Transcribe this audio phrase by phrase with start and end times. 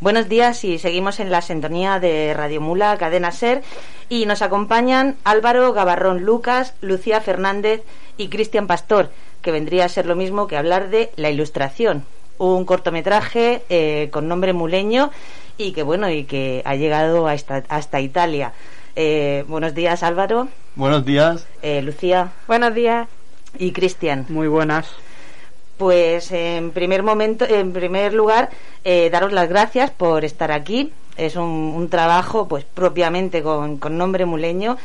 [0.00, 3.62] Buenos días y seguimos en la sintonía de Radio Mula, Cadena Ser,
[4.08, 7.82] y nos acompañan Álvaro Gabarrón Lucas, Lucía Fernández
[8.16, 9.10] y Cristian Pastor,
[9.42, 12.06] que vendría a ser lo mismo que hablar de La Ilustración,
[12.38, 15.10] un cortometraje eh, con nombre muleño
[15.58, 18.54] y que bueno y que ha llegado hasta, hasta Italia.
[18.96, 20.48] Eh, buenos días Álvaro.
[20.76, 21.46] Buenos días.
[21.60, 22.32] Eh, Lucía.
[22.48, 23.06] Buenos días.
[23.58, 24.24] Y Cristian.
[24.30, 24.88] Muy buenas.
[25.80, 28.50] Pues en primer momento, en primer lugar,
[28.84, 30.92] eh, daros las gracias por estar aquí.
[31.16, 34.76] Es un, trabajo, pues propiamente con, nombre muleño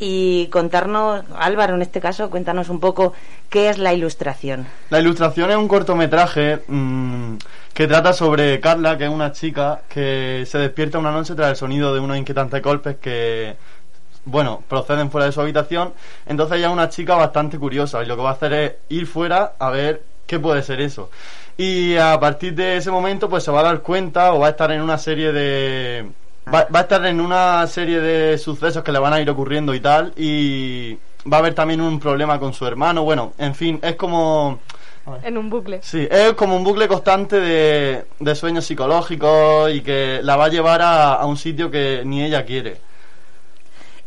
[0.00, 3.12] y contarnos, Álvaro, en este caso, cuéntanos un poco
[3.50, 4.66] qué es la ilustración.
[4.90, 7.36] La ilustración es un cortometraje mm,
[7.72, 11.56] que trata sobre Carla, que es una chica que se despierta una noche tras el
[11.56, 13.54] sonido de unos inquietantes golpes que
[14.24, 15.94] bueno, proceden fuera de su habitación.
[16.26, 19.06] Entonces ella es una chica bastante curiosa y lo que va a hacer es ir
[19.06, 21.10] fuera a ver ¿Qué puede ser eso?
[21.56, 24.50] Y a partir de ese momento, pues se va a dar cuenta o va a
[24.50, 26.06] estar en una serie de.
[26.52, 29.80] Va, a estar en una serie de sucesos que le van a ir ocurriendo y
[29.80, 30.12] tal.
[30.16, 30.94] Y
[31.30, 33.04] va a haber también un problema con su hermano.
[33.04, 34.58] Bueno, en fin, es como.
[35.22, 35.80] En un bucle.
[35.82, 40.48] Sí, es como un bucle constante de, de sueños psicológicos y que la va a
[40.48, 42.78] llevar a, a un sitio que ni ella quiere.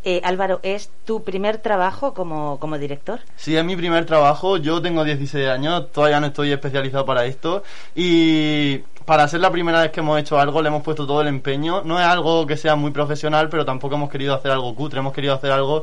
[0.08, 3.18] Eh, Álvaro, ¿es tu primer trabajo como, como, director?
[3.34, 4.56] Sí, es mi primer trabajo.
[4.56, 7.64] Yo tengo 16 años, todavía no estoy especializado para esto.
[7.96, 11.26] Y para ser la primera vez que hemos hecho algo, le hemos puesto todo el
[11.26, 11.82] empeño.
[11.82, 15.12] No es algo que sea muy profesional, pero tampoco hemos querido hacer algo cutre, hemos
[15.12, 15.82] querido hacer algo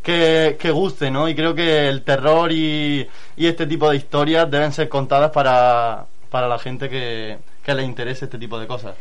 [0.00, 1.28] que, que guste, ¿no?
[1.28, 6.06] Y creo que el terror y, y este tipo de historias deben ser contadas para,
[6.30, 8.94] para la gente que, que le interese este tipo de cosas.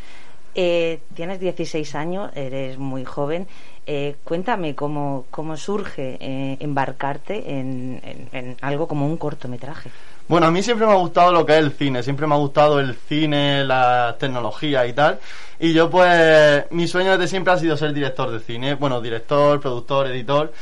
[0.56, 3.48] Eh, tienes 16 años, eres muy joven.
[3.86, 9.90] Eh, cuéntame cómo, cómo surge eh, embarcarte en, algo como un cortometraje.
[10.28, 12.38] Bueno, a mí siempre me ha gustado lo que es el cine, siempre me ha
[12.38, 15.20] gustado el cine, la tecnología y tal.
[15.60, 19.60] Y yo pues, mi sueño desde siempre ha sido ser director de cine, bueno, director,
[19.60, 20.54] productor, editor.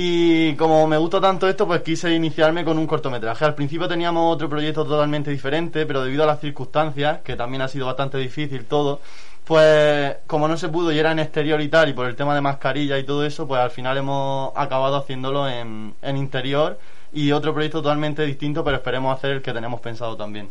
[0.00, 3.44] Y como me gusta tanto esto, pues quise iniciarme con un cortometraje.
[3.44, 7.68] Al principio teníamos otro proyecto totalmente diferente, pero debido a las circunstancias, que también ha
[7.68, 9.00] sido bastante difícil todo,
[9.48, 12.34] pues como no se pudo y era en exterior y tal, y por el tema
[12.34, 16.78] de mascarilla y todo eso, pues al final hemos acabado haciéndolo en, en interior
[17.14, 20.50] y otro proyecto totalmente distinto, pero esperemos hacer el que tenemos pensado también.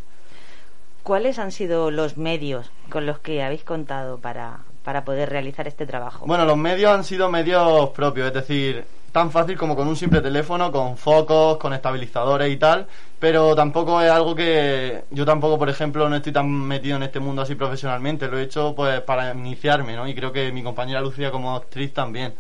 [1.03, 5.85] ¿Cuáles han sido los medios con los que habéis contado para, para poder realizar este
[5.85, 6.25] trabajo?
[6.25, 8.84] Bueno, los medios han sido medios propios, es decir,
[9.17, 12.85] tan fácil como con un simple teléfono, con focos, con estabilizadores y tal,
[13.17, 17.19] pero tampoco es algo que yo tampoco, por ejemplo, no estoy tan metido en este
[17.19, 20.07] mundo así profesionalmente, lo he hecho pues para iniciarme, ¿no?
[20.07, 22.35] Y creo que mi compañera Lucía como actriz también.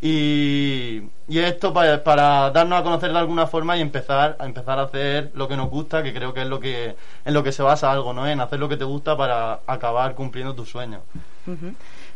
[0.00, 4.82] Y, esto para, para, darnos a conocer de alguna forma y empezar a empezar a
[4.82, 7.64] hacer lo que nos gusta, que creo que es lo que en lo que se
[7.64, 8.28] basa algo, ¿no?
[8.28, 11.02] En hacer lo que te gusta para acabar cumpliendo tus sueños.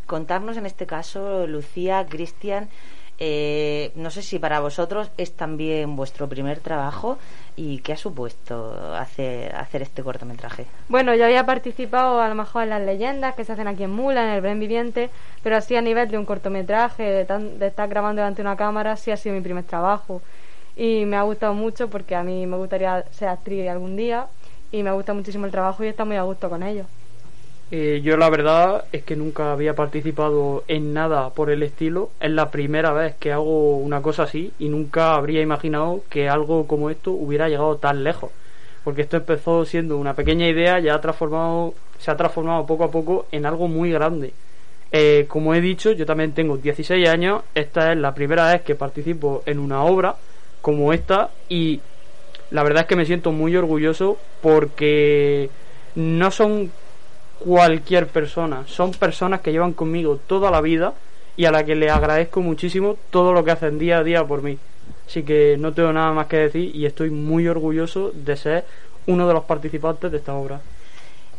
[0.07, 2.69] Contarnos en este caso, Lucía, Cristian,
[3.17, 7.17] eh, no sé si para vosotros es también vuestro primer trabajo
[7.55, 10.65] y qué ha supuesto hacer, este cortometraje.
[10.89, 13.91] Bueno, yo había participado a lo mejor en las leyendas que se hacen aquí en
[13.91, 15.09] Mula, en el Bren Viviente,
[15.43, 19.11] pero así a nivel de un cortometraje, de, estar grabando delante de una cámara, sí
[19.11, 20.21] ha sido mi primer trabajo.
[20.75, 24.27] Y me ha gustado mucho porque a mí me gustaría ser actriz algún día
[24.73, 26.85] y me gusta muchísimo el trabajo y está muy a gusto con ello.
[27.71, 32.11] Eh, yo la verdad es que nunca había participado en nada por el estilo.
[32.19, 36.67] Es la primera vez que hago una cosa así y nunca habría imaginado que algo
[36.67, 38.31] como esto hubiera llegado tan lejos.
[38.83, 42.91] Porque esto empezó siendo una pequeña idea, ya ha transformado, se ha transformado poco a
[42.91, 44.31] poco en algo muy grande.
[44.91, 47.41] Eh, como he dicho, yo también tengo 16 años.
[47.55, 50.15] Esta es la primera vez que participo en una obra
[50.61, 51.79] como esta y
[52.51, 55.49] la verdad es que me siento muy orgulloso porque
[55.95, 56.71] no son
[57.45, 58.63] cualquier persona.
[58.65, 60.95] Son personas que llevan conmigo toda la vida
[61.37, 64.41] y a la que le agradezco muchísimo todo lo que hacen día a día por
[64.41, 64.57] mí.
[65.07, 68.65] Así que no tengo nada más que decir y estoy muy orgulloso de ser
[69.05, 70.59] uno de los participantes de esta obra.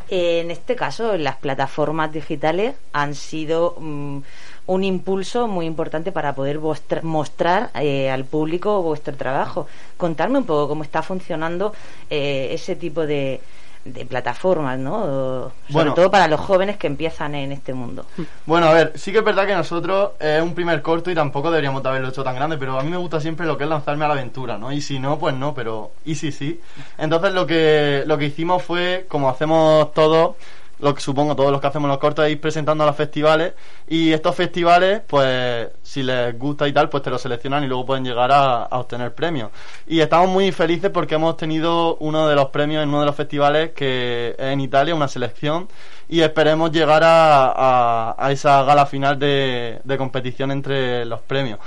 [0.08, 4.18] En este caso, las plataformas digitales han sido mm,
[4.66, 6.60] un impulso muy importante para poder
[7.02, 9.66] mostrar eh, al público vuestro trabajo.
[9.96, 11.72] Contarme un poco cómo está funcionando
[12.08, 13.40] eh, ese tipo de,
[13.86, 15.52] de plataformas, ¿no?
[15.70, 18.06] Sobre todo para los jóvenes que empiezan en este mundo.
[18.44, 21.50] Bueno, a ver, sí que es verdad que nosotros es un primer corto y tampoco
[21.50, 24.04] deberíamos haberlo hecho tan grande, pero a mí me gusta siempre lo que es lanzarme
[24.04, 24.72] a la aventura, ¿no?
[24.72, 26.60] Y si no, pues no, pero y si sí.
[26.98, 30.36] Entonces lo que lo que hicimos fue, como hacemos todos,
[30.78, 33.54] lo que supongo todos los que hacemos los cortos, es ir presentando a los festivales
[33.88, 37.86] y estos festivales, pues si les gusta y tal, pues te lo seleccionan y luego
[37.86, 39.50] pueden llegar a, obtener premios.
[39.86, 43.14] Y estamos muy felices porque hemos tenido uno de los premios en uno de los
[43.14, 45.68] festivales que es en Italia, una selección,
[46.08, 51.58] y esperemos llegar a, a, esa gala final de, de competición entre los premios.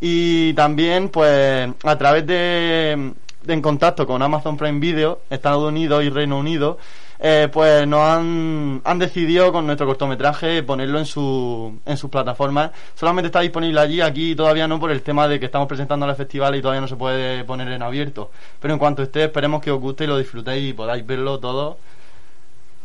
[0.00, 3.12] Y también, pues, a través de
[3.46, 6.78] en contacto con Amazon Prime Video, Estados Unidos y Reino Unido,
[7.20, 12.70] eh, pues nos han, han decidido con nuestro cortometraje ponerlo en su en sus plataformas.
[12.94, 16.14] Solamente está disponible allí, aquí todavía no por el tema de que estamos presentando al
[16.14, 18.30] festival y todavía no se puede poner en abierto.
[18.60, 21.78] Pero en cuanto esté, esperemos que os guste y lo disfrutéis y podáis verlo todo.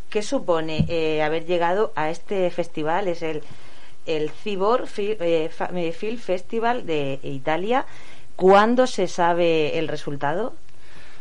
[0.09, 3.07] ¿Qué supone eh, haber llegado a este festival?
[3.07, 3.41] Es el,
[4.05, 5.49] el Cibor eh,
[5.97, 7.85] Film Festival de Italia.
[8.35, 10.53] ¿Cuándo se sabe el resultado?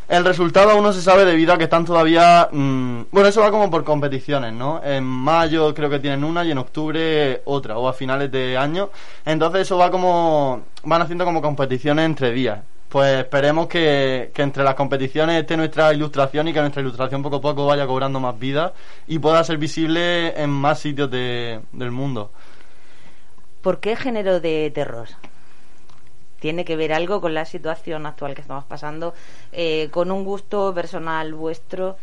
[0.08, 2.48] El resultado aún no se sabe debido a que están todavía...
[2.50, 4.82] Mm, bueno, eso va como por competiciones, ¿no?
[4.84, 8.90] En mayo creo que tienen una y en octubre otra, o a finales de año.
[9.24, 10.62] Entonces eso va como...
[10.84, 12.60] Van haciendo como competiciones entre días.
[12.92, 17.40] Pues esperemos que, entre las competiciones esté nuestra ilustración y que nuestra ilustración poco a
[17.40, 18.74] poco vaya cobrando más vida
[19.06, 22.30] y pueda ser visible en más sitios del mundo.
[23.62, 25.08] ¿Por qué género de terror?
[26.42, 29.14] Tiene que ver algo con la situación actual que estamos pasando,
[29.52, 31.96] eh, con un gusto personal vuestro.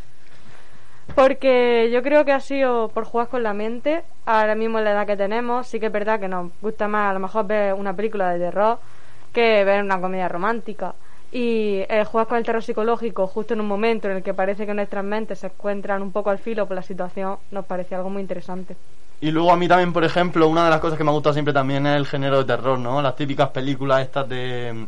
[1.14, 4.92] Porque yo creo que ha sido por jugar con la mente, ahora mismo en la
[4.92, 7.74] edad que tenemos, sí que es verdad que nos gusta más a lo mejor ver
[7.74, 8.80] una película de terror
[9.34, 10.96] que ver una comedia romántica.
[11.34, 14.66] Y el jugar con el terror psicológico justo en un momento en el que parece
[14.66, 18.10] que nuestras mentes se encuentran un poco al filo por la situación, nos parece algo
[18.10, 18.78] muy interesante.
[19.22, 21.34] Y luego a mí también, por ejemplo, una de las cosas que me ha gustado
[21.34, 23.02] siempre también es el género de terror, ¿no?
[23.02, 24.88] Las típicas películas estas de,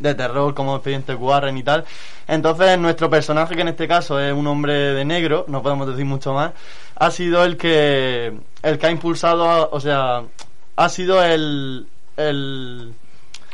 [0.00, 1.84] de terror como Expediente Warren y tal.
[2.26, 6.04] Entonces nuestro personaje, que en este caso es un hombre de negro, no podemos decir
[6.04, 6.52] mucho más,
[6.96, 8.32] ha sido el que,
[8.62, 10.22] el que ha impulsado, o sea,
[10.76, 11.86] ha sido el...
[12.16, 12.94] el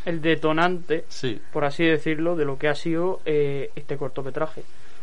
[0.07, 1.41] el detonante, sí.
[1.53, 4.63] por así decirlo, de lo que ha sido eh, este cortometraje.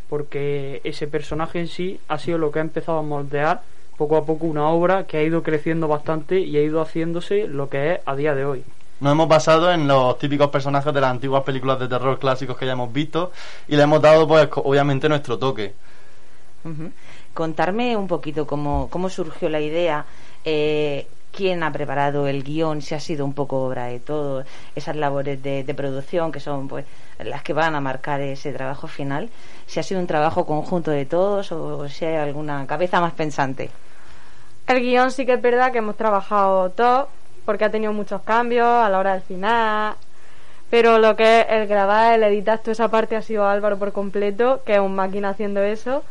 [0.09, 3.63] Porque ese personaje en sí ha sido lo que ha empezado a moldear
[3.97, 7.69] poco a poco una obra que ha ido creciendo bastante y ha ido haciéndose lo
[7.69, 8.63] que es a día de hoy.
[8.99, 12.65] Nos hemos basado en los típicos personajes de las antiguas películas de terror clásicos que
[12.65, 13.31] ya hemos visto
[13.67, 15.73] y le hemos dado, pues, obviamente nuestro toque.
[17.33, 20.05] Contarme un poquito cómo, cómo surgió la idea,
[20.45, 24.43] eh, quién ha preparado el guion, si ha sido un poco obra de todo,
[24.75, 26.85] esas labores de, de, producción que son pues
[27.19, 29.29] las que van a marcar ese trabajo final,
[29.65, 33.69] si ha sido un trabajo conjunto de todos o si hay alguna cabeza más pensante.
[34.67, 37.09] El guion sí que es verdad que hemos trabajado todo,
[37.45, 39.95] porque ha tenido muchos cambios a la hora del final.
[40.69, 43.91] Pero lo que es el grabar, el editar, toda esa parte ha sido Álvaro por
[43.91, 46.03] completo, que es un máquina haciendo eso.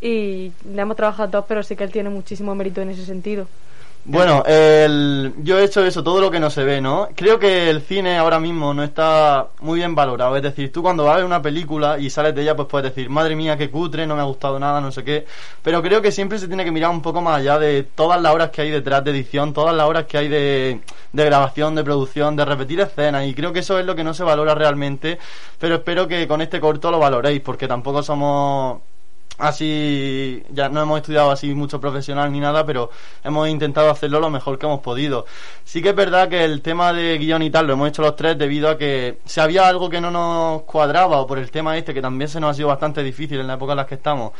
[0.00, 3.48] Y le hemos trabajado todos, pero sí que él tiene muchísimo mérito en ese sentido.
[4.06, 7.08] Bueno, el, yo he hecho eso, todo lo que no se ve, ¿no?
[7.14, 10.36] Creo que el cine ahora mismo no está muy bien valorado.
[10.36, 12.94] Es decir, tú cuando vas a ver una película y sales de ella, pues puedes
[12.94, 15.24] decir, madre mía, qué cutre, no me ha gustado nada, no sé qué.
[15.62, 18.34] Pero creo que siempre se tiene que mirar un poco más allá de todas las
[18.34, 21.82] horas que hay detrás de edición, todas las horas que hay de, de grabación, de
[21.82, 23.26] producción, de repetir escenas.
[23.26, 25.18] Y creo que eso es lo que no se valora realmente.
[25.58, 28.82] Pero espero que con este corto lo valoréis, porque tampoco somos
[29.38, 32.90] así ya no hemos estudiado así mucho profesional ni nada pero
[33.24, 35.26] hemos intentado hacerlo lo mejor que hemos podido
[35.64, 38.14] sí que es verdad que el tema de guion y tal lo hemos hecho los
[38.14, 41.76] tres debido a que si había algo que no nos cuadraba o por el tema
[41.76, 43.96] este que también se nos ha sido bastante difícil en la época en la que
[43.96, 44.32] estamos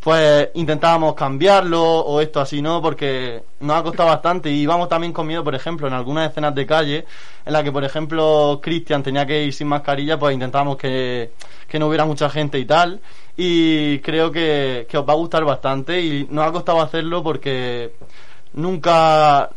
[0.00, 2.80] pues intentábamos cambiarlo o esto así, ¿no?
[2.80, 6.54] Porque nos ha costado bastante y íbamos también con miedo, por ejemplo, en algunas escenas
[6.54, 7.04] de calle
[7.44, 11.32] en la que, por ejemplo, Cristian tenía que ir sin mascarilla, pues intentábamos que,
[11.66, 13.00] que no hubiera mucha gente y tal
[13.40, 17.94] y creo que, que os va a gustar bastante y nos ha costado hacerlo porque
[18.54, 19.48] nunca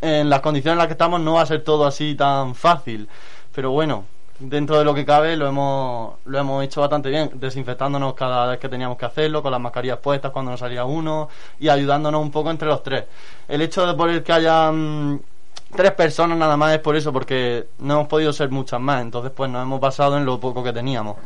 [0.00, 3.08] en las condiciones en las que estamos no va a ser todo así tan fácil.
[3.52, 4.04] Pero bueno
[4.38, 8.60] dentro de lo que cabe lo hemos lo hemos hecho bastante bien desinfectándonos cada vez
[8.60, 11.28] que teníamos que hacerlo con las mascarillas puestas cuando nos salía uno
[11.58, 13.06] y ayudándonos un poco entre los tres.
[13.48, 15.20] El hecho de por que hayan
[15.74, 19.32] tres personas nada más es por eso porque no hemos podido ser muchas más entonces
[19.34, 21.16] pues nos hemos basado en lo poco que teníamos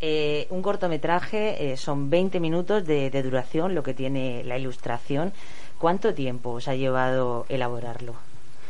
[0.00, 5.32] eh, un cortometraje eh, son 20 minutos de, duración, lo que tiene la ilustración.
[5.78, 8.14] ¿Cuánto tiempo os ha llevado elaborarlo?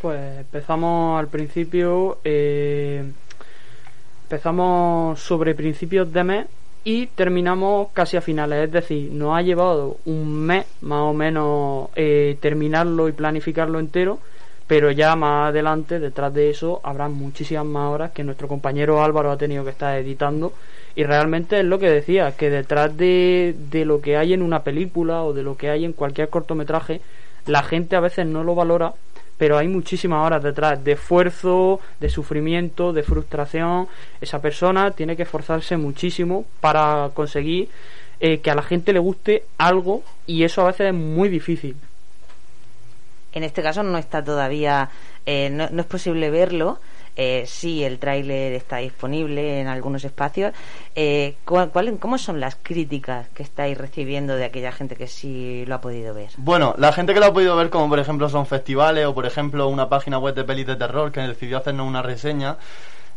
[0.02, 3.04] Pues empezamos al principio, eh,
[4.24, 6.46] empezamos sobre principios de mes
[6.84, 11.90] y terminamos casi a finales, es decir, nos ha llevado un mes más o menos
[12.40, 14.20] terminarlo y planificarlo entero,
[14.66, 19.30] pero ya más adelante, detrás de eso, habrá muchísimas más horas que nuestro compañero Álvaro
[19.30, 20.52] ha tenido que estar editando.
[20.96, 24.62] Y realmente es lo que decía, que detrás de, de lo que hay en una
[24.62, 27.00] película o de lo que hay en cualquier cortometraje,
[27.46, 28.94] la gente a veces no lo valora,
[29.38, 33.88] pero hay muchísimas horas detrás de esfuerzo, de sufrimiento, de frustración.
[34.20, 37.68] Esa persona tiene que esforzarse muchísimo para conseguir
[38.18, 41.76] eh, que a la gente le guste algo y eso a veces es muy difícil.
[43.36, 44.88] En este caso no está todavía,
[45.26, 46.80] eh, no, es posible verlo,
[47.16, 50.54] eh, sí, el tráiler está disponible en algunos espacios.
[50.94, 55.64] Eh, ¿cuál, cuál- ¿Cómo son las críticas que estáis recibiendo de aquella gente que sí
[55.66, 56.30] lo ha podido ver?
[56.38, 59.26] Bueno, la gente que lo ha podido ver, como por ejemplo son festivales o por
[59.26, 62.56] ejemplo una página web de pelis de terror que decidió hacernos una reseña,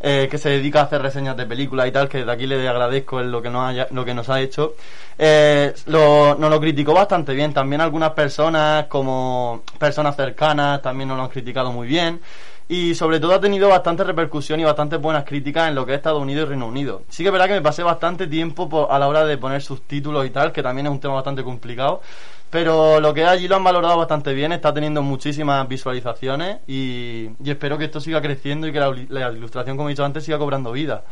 [0.02, 2.68] eh, que se dedica a hacer reseñas de películas y tal, que de aquí le
[2.68, 4.76] agradezco lo que nos, haya- lo que nos ha hecho,
[5.18, 7.54] eh, lo, nos lo criticó bastante bien.
[7.54, 12.20] También algunas personas, como personas cercanas, también nos lo han criticado muy bien.
[12.72, 15.98] Y sobre todo ha tenido bastante repercusión y bastantes buenas críticas en lo que es
[15.98, 17.02] Estados Unidos y Reino Unido.
[17.10, 19.62] Sí que es verdad que me pasé bastante tiempo po- a la hora de poner
[19.64, 22.02] subtítulos y tal, que también es un tema bastante complicado.
[22.50, 27.50] Pero lo que allí lo han valorado bastante bien, está teniendo muchísimas visualizaciones y, y
[27.52, 30.40] espero que esto siga creciendo y que la, la ilustración, como he dicho antes, siga
[30.40, 31.04] cobrando vida.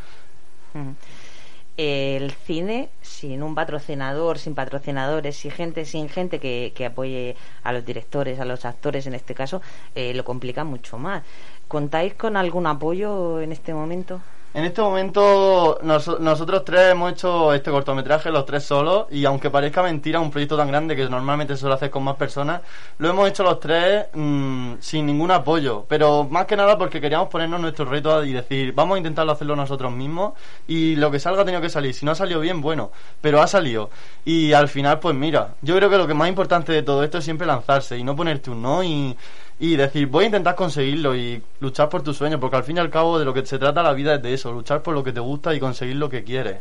[1.76, 7.72] El cine sin un patrocinador, sin patrocinadores, sin gente, sin gente que, que apoye a
[7.72, 9.62] los directores, a los actores en este caso,
[9.94, 11.22] eh, lo complica mucho más.
[11.68, 14.20] ¿Contáis con algún apoyo en este momento?
[14.54, 19.50] En este momento nos- nosotros tres hemos hecho este cortometraje, los tres solos, y aunque
[19.50, 22.62] parezca mentira, un proyecto tan grande que normalmente se suele hacer con más personas,
[22.96, 27.28] lo hemos hecho los tres mm, sin ningún apoyo, pero más que nada porque queríamos
[27.28, 30.32] ponernos nuestro reto y decir, vamos a intentarlo hacerlo nosotros mismos,
[30.66, 32.90] y lo que salga ha tenido que salir, si no ha salido bien, bueno,
[33.20, 33.90] pero ha salido,
[34.24, 37.18] y al final, pues mira, yo creo que lo que más importante de todo esto
[37.18, 39.14] es siempre lanzarse y no ponerte un no y
[39.60, 42.80] y decir, voy a intentar conseguirlo y luchar por tus sueños, porque al fin y
[42.80, 45.02] al cabo de lo que se trata la vida es de eso, luchar por lo
[45.02, 46.58] que te gusta y conseguir lo que quieres.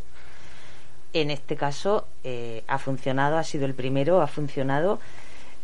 [1.13, 4.99] En este caso eh, ha funcionado, ha sido el primero, ha funcionado.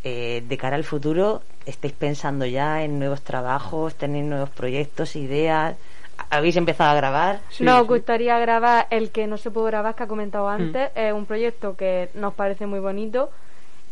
[0.06, 5.75] Eh, de cara al futuro, ¿estáis pensando ya en nuevos trabajos, tenéis nuevos proyectos, ideas?
[6.30, 7.40] ¿Habéis empezado a grabar?
[7.50, 7.88] Sí, nos sí.
[7.88, 10.62] gustaría grabar el que no se pudo grabar, que ha comentado Mm.
[10.62, 10.92] antes.
[10.96, 13.30] Es un proyecto que nos parece muy bonito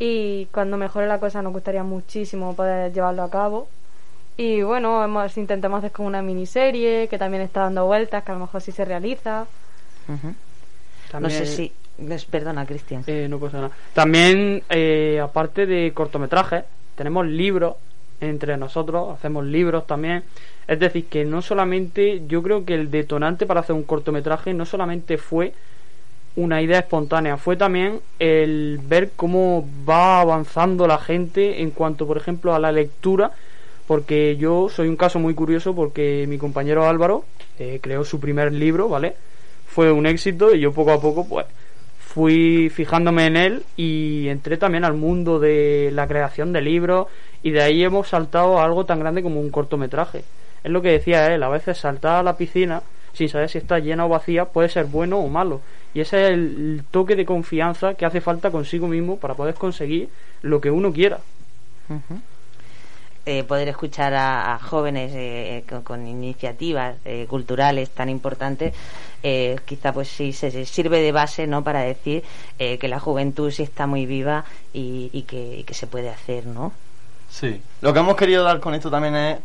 [0.04, 3.68] y cuando mejore la cosa nos gustaría muchísimo poder llevarlo a cabo.
[4.36, 8.34] Y bueno, hemos, intentamos hacer como una miniserie que también está dando vueltas, que a
[8.34, 9.46] lo mejor sí se realiza.
[10.08, 10.34] No
[11.12, 11.72] También- sé si...
[12.32, 13.04] Perdona, Cristian.
[13.06, 13.72] Eh, no pasa nada.
[13.94, 16.64] También, eh, aparte de cortometrajes,
[16.96, 17.76] tenemos libros
[18.22, 20.24] entre nosotros, hacemos libros también.
[20.68, 24.66] Es decir, que no solamente, yo creo que el detonante para hacer un cortometraje no
[24.66, 25.54] solamente fue
[26.36, 32.18] una idea espontánea, fue también el ver cómo va avanzando la gente en cuanto, por
[32.18, 33.32] ejemplo, a la lectura,
[33.88, 37.26] porque yo soy un caso muy curioso porque mi compañero Álvaro
[37.60, 39.16] eh, creó su primer libro, ¿vale?
[39.68, 41.46] Fue un éxito y yo poco a poco, pues,
[42.00, 47.08] fui fijándome en él y entré también al mundo de la creación de libros
[47.44, 50.24] y de ahí hemos saltado a algo tan grande como un cortometraje.
[50.64, 52.82] Es lo que decía él, a veces saltar a la piscina
[53.14, 55.62] sin saber si está llena o vacía puede ser bueno o malo.
[55.94, 60.10] Y ese es el, toque de confianza que hace falta consigo mismo para poder conseguir
[60.42, 61.20] lo que uno quiera.
[63.26, 68.74] Eh, poder escuchar a, a jóvenes eh, con, con iniciativas eh, culturales tan importantes,
[69.22, 72.24] eh, quizá pues sí se, se sirve de base no para decir
[72.58, 76.10] eh, que la juventud sí está muy viva y, y que, y que se puede
[76.10, 76.72] hacer, ¿no?
[77.30, 77.62] Sí.
[77.82, 79.38] Lo que hemos querido dar con esto también es,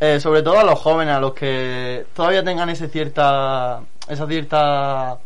[0.00, 5.18] eh, sobre todo a los jóvenes, a los que todavía tengan ese cierta, esa cierta,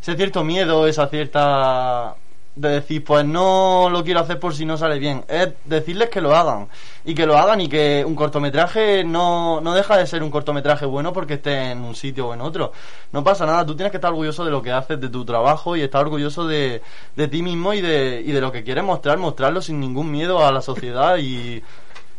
[0.00, 2.16] ese cierto miedo, esa cierta
[2.56, 5.24] de decir, pues no lo quiero hacer por si no sale bien.
[5.28, 6.68] Es decirles que lo hagan.
[7.04, 10.86] Y que lo hagan y que un cortometraje no, no deja de ser un cortometraje
[10.86, 12.72] bueno porque esté en un sitio o en otro.
[13.12, 15.76] No pasa nada, tú tienes que estar orgulloso de lo que haces, de tu trabajo
[15.76, 16.82] y estar orgulloso de,
[17.16, 20.46] de ti mismo y de, y de lo que quieres mostrar, mostrarlo sin ningún miedo
[20.46, 21.62] a la sociedad y,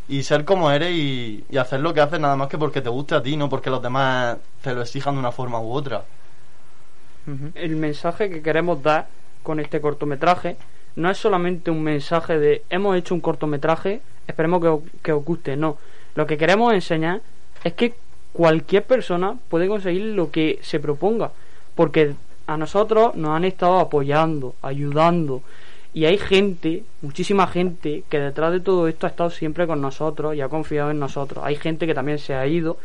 [0.07, 2.89] y ser como eres y, y hacer lo que haces nada más que porque te
[2.89, 6.03] guste a ti, no porque los demás te lo exijan de una forma u otra.
[7.55, 9.07] El mensaje que queremos dar
[9.41, 10.57] con este cortometraje
[10.95, 15.57] no es solamente un mensaje de hemos hecho un cortometraje, esperemos que, que os guste,
[15.57, 15.77] no.
[16.13, 17.21] Lo que queremos enseñar
[17.63, 17.95] es que
[18.31, 21.31] cualquier persona puede conseguir lo que se proponga,
[21.73, 22.13] porque
[22.47, 25.41] a nosotros nos han estado apoyando, ayudando,
[25.95, 30.35] y hay gente, muchísima gente, que detrás de todo esto ha estado siempre con nosotros
[30.35, 31.41] y ha confiado en nosotros.
[31.45, 32.77] Hay gente que también se ha ido,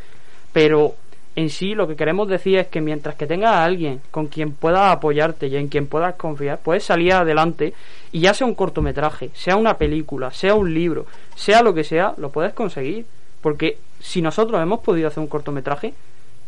[0.52, 0.94] pero
[1.34, 4.52] en sí lo que queremos decir es que mientras que tengas a alguien con quien
[4.52, 7.74] puedas apoyarte y en quien puedas confiar, puedes salir adelante
[8.12, 12.14] y ya sea un cortometraje, sea una película, sea un libro, sea lo que sea,
[12.16, 13.06] lo puedes conseguir.
[13.42, 15.94] Porque si nosotros hemos podido hacer un cortometraje,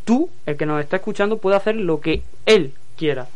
[0.04, 3.26] tú, el que nos está escuchando, puede hacer lo que él quiera.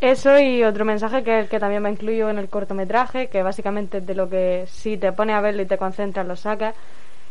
[0.00, 3.98] Eso y otro mensaje que el que también me incluyo en el cortometraje, que básicamente
[3.98, 6.74] es de lo que si te pones a verlo y te concentras lo sacas,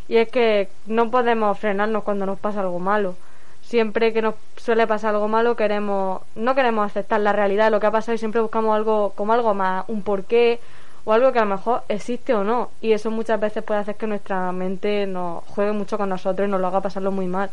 [0.07, 3.15] y es que no podemos frenarnos cuando nos pasa algo malo.
[3.61, 7.79] Siempre que nos suele pasar algo malo queremos no queremos aceptar la realidad de lo
[7.79, 10.59] que ha pasado y siempre buscamos algo como algo más, un porqué
[11.05, 12.71] o algo que a lo mejor existe o no.
[12.81, 16.51] Y eso muchas veces puede hacer que nuestra mente nos juegue mucho con nosotros y
[16.51, 17.49] nos lo haga pasarlo muy mal.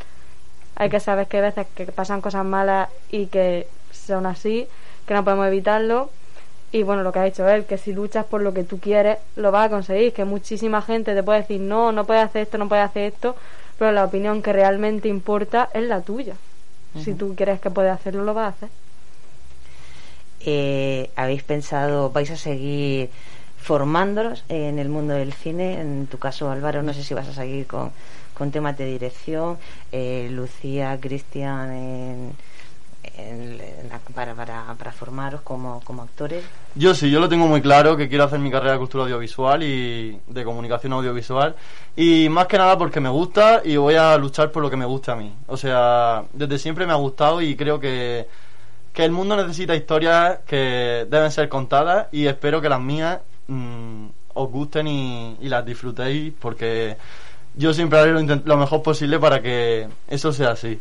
[0.77, 4.67] Hay que saber que hay veces que pasan cosas malas y que son así,
[5.11, 6.09] que no podemos evitarlo.
[6.71, 9.19] Y bueno, lo que ha dicho él, que si luchas por lo que tú quieres,
[9.35, 10.13] lo vas a conseguir.
[10.13, 13.35] Que muchísima gente te puede decir, no, no puedes hacer esto, no puedes hacer esto,
[13.77, 16.35] pero la opinión que realmente importa es la tuya.
[17.03, 18.69] Si tú crees que puedes hacerlo, lo vas a hacer.
[20.47, 23.11] Eh, ¿Habéis pensado, vais a seguir
[23.61, 25.81] formándolos en el mundo del cine?
[25.81, 27.91] En tu caso, Álvaro, no sé si vas a seguir con,
[28.35, 29.59] con temas de dirección.
[29.91, 32.33] Eh, Lucía, Cristian, en
[34.15, 36.45] para, para, para, formaros como, como actores?
[36.75, 39.63] Yo sí, yo lo tengo muy claro que quiero hacer mi carrera de cultura audiovisual
[39.63, 41.55] y de comunicación audiovisual
[41.97, 44.85] y más que nada porque me gusta y voy a luchar por lo que me
[44.85, 45.33] gusta a mí.
[45.47, 48.27] O sea, desde siempre me ha gustado y creo que,
[48.93, 54.07] que el mundo necesita historias que deben ser contadas y espero que las mías mm,
[54.35, 56.97] os gusten y, y, las disfrutéis porque
[57.55, 60.79] yo siempre haré lo, lo mejor posible para que eso sea así.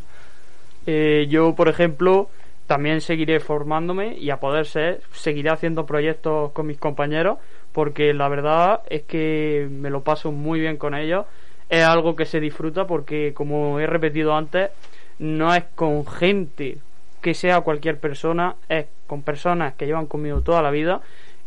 [0.86, 2.28] Eh, yo, por ejemplo,
[2.66, 7.38] también seguiré formándome y a poder ser, seguiré haciendo proyectos con mis compañeros,
[7.72, 11.26] porque la verdad es que me lo paso muy bien con ellos.
[11.68, 14.70] Es algo que se disfruta porque, como he repetido antes,
[15.18, 16.78] no es con gente
[17.20, 21.00] que sea cualquier persona, es con personas que llevan conmigo toda la vida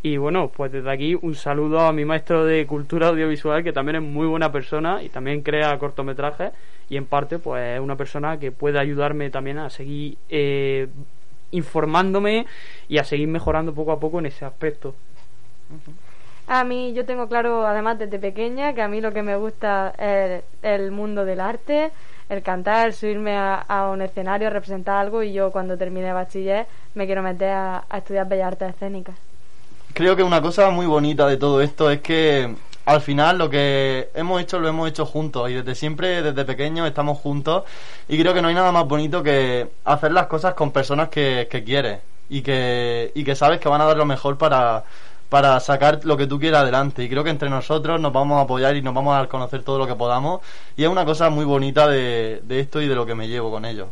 [0.05, 3.95] y bueno, pues desde aquí un saludo a mi maestro de cultura audiovisual, que también
[3.95, 6.51] es muy buena persona y también crea cortometrajes.
[6.89, 10.89] Y en parte, pues es una persona que puede ayudarme también a seguir eh,
[11.51, 12.45] informándome
[12.89, 14.93] y a seguir mejorando poco a poco en ese aspecto.
[16.47, 19.93] A mí, yo tengo claro, además desde pequeña, que a mí lo que me gusta
[19.97, 21.91] es el mundo del arte,
[22.27, 27.05] el cantar, el subirme a, un escenario, representar algo y yo cuando termine bachiller me
[27.05, 29.32] quiero meter a, a estudiar bellas artes escénicas
[29.93, 34.09] creo que una cosa muy bonita de todo esto es que al final lo que
[34.13, 37.63] hemos hecho lo hemos hecho juntos y desde siempre, desde pequeños estamos juntos
[38.07, 41.47] y creo que no hay nada más bonito que hacer las cosas con personas que,
[41.49, 44.83] que quieres y que, y que sabes que van a dar lo mejor para,
[45.29, 48.41] para sacar lo que tú quieras adelante y creo que entre nosotros nos vamos a
[48.41, 50.41] apoyar y nos vamos a conocer todo lo que podamos
[50.75, 53.51] y es una cosa muy bonita de, de esto y de lo que me llevo
[53.51, 53.89] con ello.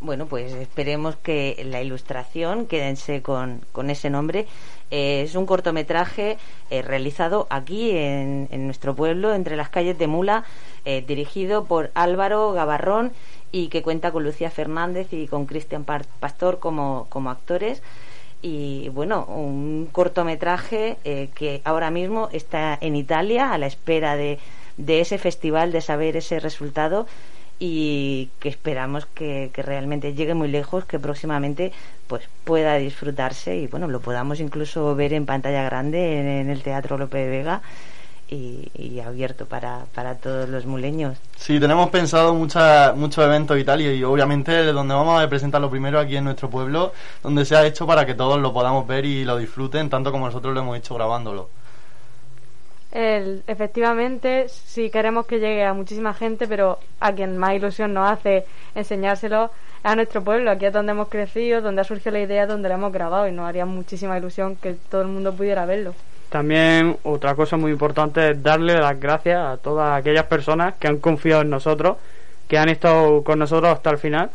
[0.00, 4.46] Bueno, pues esperemos que la ilustración, quédense con, con ese nombre,
[4.90, 6.38] eh, es un cortometraje
[6.70, 10.44] eh, realizado aquí en, nuestro pueblo, entre las calles de Mula,
[10.84, 13.12] eh, dirigido por Álvaro Gavarrón
[13.50, 17.82] y que cuenta con Lucía Fernández y con Cristian Pastor como, como actores.
[18.42, 24.38] Y bueno, un cortometraje que ahora mismo está en Italia a la espera de,
[24.76, 27.06] de ese festival, de saber ese resultado
[27.58, 31.72] y que esperamos que, realmente llegue muy lejos, que próximamente
[32.06, 36.98] pues pueda disfrutarse y bueno, lo podamos incluso ver en pantalla grande en, el Teatro
[36.98, 37.62] López de Vega
[38.28, 41.16] y, abierto para, para, todos los muleños.
[41.36, 46.16] Sí, tenemos pensado muchos eventos y tal y, obviamente donde vamos a presentarlo primero aquí
[46.16, 49.36] en nuestro pueblo, donde se ha hecho para que todos lo podamos ver y lo
[49.36, 51.48] disfruten tanto como nosotros lo hemos hecho grabándolo
[52.94, 58.44] efectivamente, sí queremos que llegue a muchísima gente, pero a quien más ilusión nos hace
[58.74, 59.50] enseñárselo
[59.82, 60.50] a nuestro pueblo.
[60.50, 63.32] Aquí es donde hemos crecido, donde ha surgido la idea, donde lo hemos grabado y
[63.32, 65.94] nos haría muchísima ilusión que todo el mundo pudiera verlo.
[66.30, 70.98] También otra cosa muy importante es darle las gracias a todas aquellas personas que han
[70.98, 71.96] confiado en nosotros,
[72.48, 74.30] que han estado con nosotros hasta el final.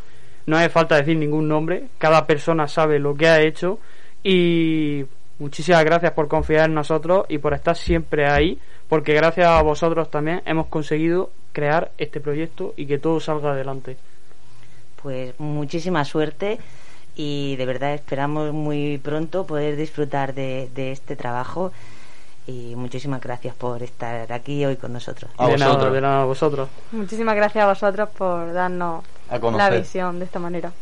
[0.45, 3.79] No hace falta decir ningún nombre, cada persona sabe lo que ha hecho
[4.23, 5.05] y
[5.39, 10.11] Muchísimas gracias por confiar en nosotros y por estar siempre ahí, porque gracias a vosotros
[10.11, 13.97] también hemos conseguido crear este proyecto y que todo salga adelante.
[15.01, 16.59] Pues muchísima suerte
[17.15, 21.71] y de verdad esperamos muy pronto poder disfrutar de, este trabajo
[22.45, 25.31] y muchísimas gracias por estar aquí hoy con nosotros.
[25.37, 25.93] A vosotros.
[25.93, 26.67] de nada, a vosotros.
[26.91, 30.73] Muchísimas gracias a vosotros por darnos la visión de esta manera.